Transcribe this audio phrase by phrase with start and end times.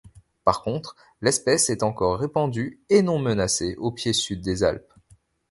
[0.45, 4.91] Par contre l’espèce est encore répandue et non menacée au pied sud des Alpes.